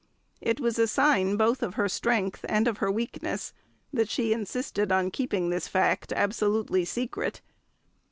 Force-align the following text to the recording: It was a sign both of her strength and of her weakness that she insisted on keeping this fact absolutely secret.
It 0.41 0.59
was 0.59 0.79
a 0.79 0.87
sign 0.87 1.37
both 1.37 1.61
of 1.61 1.75
her 1.75 1.87
strength 1.87 2.43
and 2.49 2.67
of 2.67 2.77
her 2.79 2.91
weakness 2.91 3.53
that 3.93 4.09
she 4.09 4.33
insisted 4.33 4.91
on 4.91 5.11
keeping 5.11 5.51
this 5.51 5.67
fact 5.67 6.11
absolutely 6.11 6.85
secret. 6.85 7.39